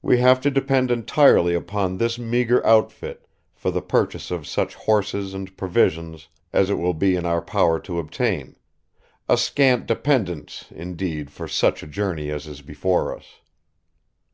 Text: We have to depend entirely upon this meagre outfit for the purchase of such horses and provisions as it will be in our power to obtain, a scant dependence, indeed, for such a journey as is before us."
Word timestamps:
We 0.00 0.16
have 0.16 0.40
to 0.40 0.50
depend 0.50 0.90
entirely 0.90 1.52
upon 1.54 1.98
this 1.98 2.18
meagre 2.18 2.64
outfit 2.66 3.26
for 3.52 3.70
the 3.70 3.82
purchase 3.82 4.30
of 4.30 4.46
such 4.46 4.74
horses 4.74 5.34
and 5.34 5.54
provisions 5.58 6.28
as 6.54 6.70
it 6.70 6.78
will 6.78 6.94
be 6.94 7.16
in 7.16 7.26
our 7.26 7.42
power 7.42 7.78
to 7.80 7.98
obtain, 7.98 8.56
a 9.28 9.36
scant 9.36 9.84
dependence, 9.86 10.64
indeed, 10.74 11.30
for 11.30 11.48
such 11.48 11.82
a 11.82 11.86
journey 11.86 12.30
as 12.30 12.46
is 12.46 12.62
before 12.62 13.14
us." 13.14 13.26